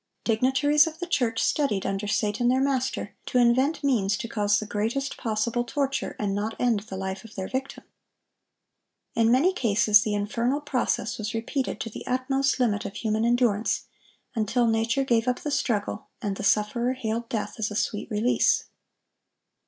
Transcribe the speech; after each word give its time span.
Dignitaries 0.23 0.87
of 0.87 0.97
the 0.97 1.05
church 1.05 1.43
studied, 1.43 1.85
under 1.85 2.07
Satan 2.07 2.47
their 2.47 2.59
master, 2.59 3.13
to 3.27 3.37
invent 3.37 3.83
means 3.83 4.17
to 4.17 4.27
cause 4.27 4.57
the 4.57 4.65
greatest 4.65 5.15
possible 5.15 5.63
torture, 5.63 6.15
and 6.17 6.33
not 6.33 6.59
end 6.59 6.79
the 6.79 6.97
life 6.97 7.23
of 7.23 7.35
their 7.35 7.47
victim. 7.47 7.83
In 9.13 9.29
many 9.31 9.53
cases 9.53 10.01
the 10.01 10.15
infernal 10.15 10.59
process 10.61 11.19
was 11.19 11.35
repeated 11.35 11.79
to 11.81 11.91
the 11.91 12.03
utmost 12.07 12.59
limit 12.59 12.83
of 12.83 12.95
human 12.95 13.23
endurance, 13.23 13.83
until 14.33 14.65
nature 14.65 15.03
gave 15.03 15.27
up 15.27 15.41
the 15.41 15.51
struggle, 15.51 16.07
and 16.19 16.35
the 16.35 16.43
sufferer 16.43 16.93
hailed 16.93 17.29
death 17.29 17.57
as 17.59 17.69
a 17.69 17.75
sweet 17.75 18.09
release. 18.09 18.63